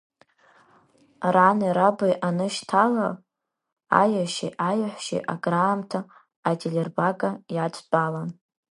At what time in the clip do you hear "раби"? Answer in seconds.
1.77-2.11